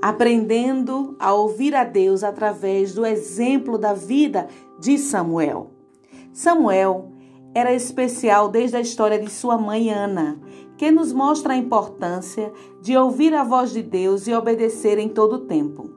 [0.00, 4.48] aprendendo a ouvir a Deus através do exemplo da vida
[4.78, 5.70] de Samuel.
[6.32, 7.12] Samuel
[7.54, 10.40] era especial desde a história de sua mãe Ana,
[10.76, 15.34] que nos mostra a importância de ouvir a voz de Deus e obedecer em todo
[15.34, 15.90] o tempo.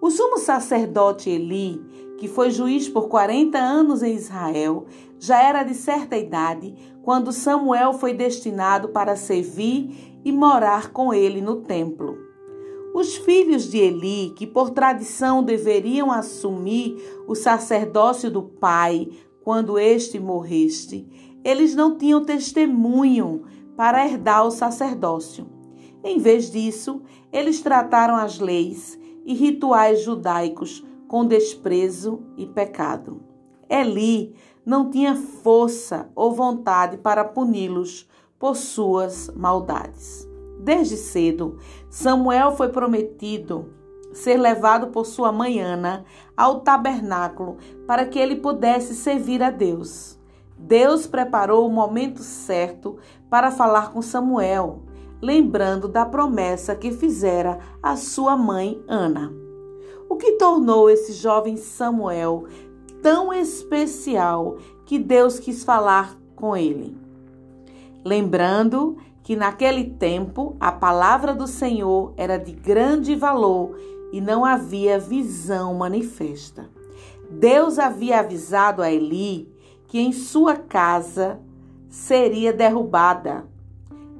[0.00, 1.80] O sumo sacerdote Eli,
[2.18, 4.86] que foi juiz por 40 anos em Israel,
[5.18, 11.40] já era de certa idade quando Samuel foi destinado para servir e morar com ele
[11.40, 12.29] no templo.
[13.00, 19.08] Os filhos de Eli, que por tradição deveriam assumir o sacerdócio do pai
[19.42, 21.08] quando este morreste,
[21.42, 25.46] eles não tinham testemunho para herdar o sacerdócio.
[26.04, 27.00] Em vez disso,
[27.32, 33.22] eles trataram as leis e rituais judaicos com desprezo e pecado.
[33.66, 38.06] Eli não tinha força ou vontade para puni-los
[38.38, 40.29] por suas maldades.
[40.62, 41.56] Desde cedo,
[41.88, 43.72] Samuel foi prometido
[44.12, 46.04] ser levado por sua mãe Ana
[46.36, 50.18] ao tabernáculo para que ele pudesse servir a Deus.
[50.58, 52.98] Deus preparou o momento certo
[53.30, 54.82] para falar com Samuel,
[55.22, 59.32] lembrando da promessa que fizera a sua mãe Ana.
[60.10, 62.44] O que tornou esse jovem Samuel
[63.00, 66.94] tão especial que Deus quis falar com ele?
[68.04, 73.76] Lembrando que naquele tempo a palavra do Senhor era de grande valor
[74.12, 76.68] e não havia visão manifesta.
[77.30, 79.48] Deus havia avisado a Eli
[79.86, 81.38] que em sua casa
[81.88, 83.44] seria derrubada,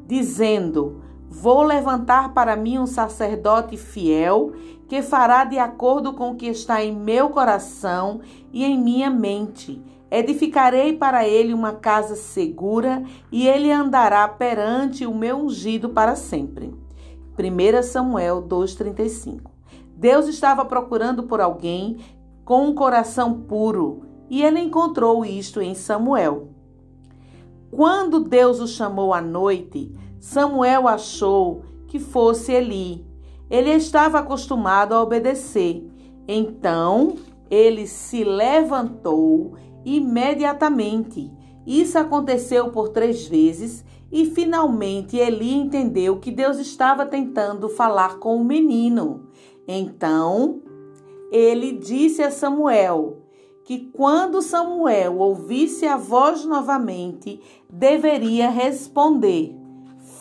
[0.06, 4.52] dizendo: Vou levantar para mim um sacerdote fiel
[4.88, 8.20] que fará de acordo com o que está em meu coração
[8.52, 15.14] e em minha mente Edificarei para ele uma casa segura e ele andará perante o
[15.14, 16.74] meu ungido para sempre.
[17.38, 19.50] 1 Samuel 2,35
[19.96, 21.98] Deus estava procurando por alguém
[22.44, 26.48] com um coração puro e ele encontrou isto em Samuel.
[27.70, 33.06] Quando Deus o chamou à noite, Samuel achou que fosse Eli.
[33.48, 35.86] Ele estava acostumado a obedecer.
[36.26, 37.16] Então
[37.50, 39.54] ele se levantou
[39.84, 41.30] imediatamente.
[41.66, 48.36] Isso aconteceu por três vezes e finalmente Eli entendeu que Deus estava tentando falar com
[48.36, 49.28] o menino.
[49.66, 50.62] Então
[51.30, 53.18] ele disse a Samuel
[53.64, 59.54] que quando Samuel ouvisse a voz novamente, deveria responder: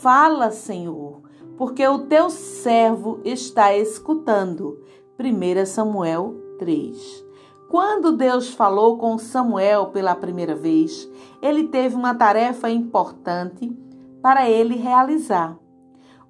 [0.01, 1.23] Fala, Senhor,
[1.57, 4.79] porque o teu servo está escutando.
[5.19, 7.28] 1 Samuel 3.
[7.69, 11.07] Quando Deus falou com Samuel pela primeira vez,
[11.39, 13.71] ele teve uma tarefa importante
[14.23, 15.55] para ele realizar.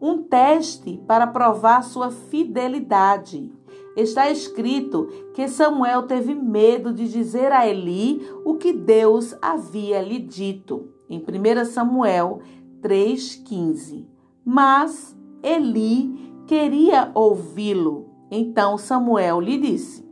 [0.02, 3.50] Um teste para provar sua fidelidade.
[3.96, 10.20] Está escrito que Samuel teve medo de dizer a Eli o que Deus havia lhe
[10.20, 12.42] dito, em 1 Samuel
[12.82, 14.06] 3,15.
[14.44, 18.10] Mas Eli queria ouvi-lo.
[18.30, 20.09] Então Samuel lhe disse: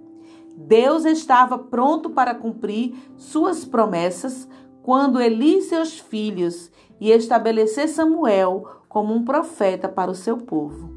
[0.60, 4.50] Deus estava pronto para cumprir suas promessas
[4.82, 10.90] quando Eli e seus filhos e estabelecer Samuel como um profeta para o seu povo.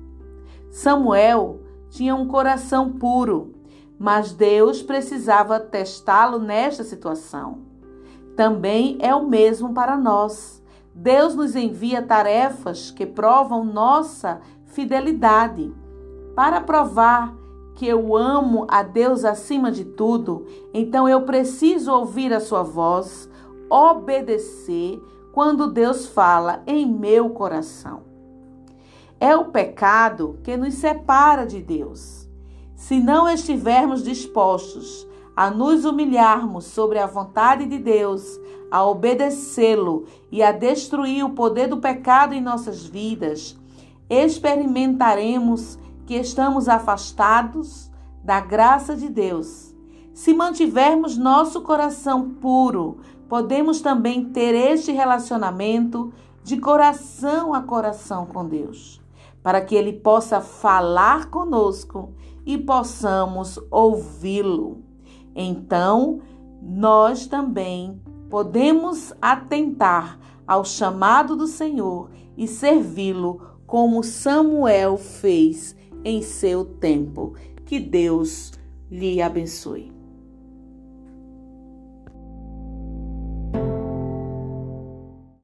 [0.70, 1.60] Samuel
[1.90, 3.52] tinha um coração puro,
[3.98, 7.58] mas Deus precisava testá-lo nesta situação.
[8.34, 10.62] Também é o mesmo para nós.
[10.94, 15.70] Deus nos envia tarefas que provam nossa fidelidade
[16.34, 17.34] para provar
[17.80, 23.26] que eu amo a Deus acima de tudo, então eu preciso ouvir a sua voz,
[23.70, 25.02] obedecer
[25.32, 28.02] quando Deus fala em meu coração.
[29.18, 32.28] É o pecado que nos separa de Deus.
[32.76, 38.38] Se não estivermos dispostos a nos humilharmos sobre a vontade de Deus,
[38.70, 43.56] a obedecê-lo e a destruir o poder do pecado em nossas vidas,
[44.10, 47.90] experimentaremos que estamos afastados
[48.22, 49.74] da graça de Deus.
[50.12, 52.98] Se mantivermos nosso coração puro,
[53.28, 56.12] podemos também ter este relacionamento
[56.42, 59.00] de coração a coração com Deus,
[59.42, 62.12] para que Ele possa falar conosco
[62.44, 64.82] e possamos ouvi-lo.
[65.34, 66.20] Então,
[66.60, 76.64] nós também podemos atentar ao chamado do Senhor e servi-lo como Samuel fez em seu
[76.64, 77.34] tempo.
[77.64, 78.52] Que Deus
[78.90, 79.99] lhe abençoe.